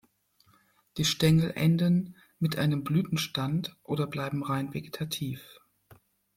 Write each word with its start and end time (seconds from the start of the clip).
Die 0.97 1.05
Stängel 1.05 1.51
enden 1.51 2.15
mit 2.39 2.57
einem 2.57 2.83
Blütenstand 2.83 3.77
oder 3.83 4.07
bleiben 4.07 4.43
rein 4.43 4.73
vegetativ. 4.73 5.59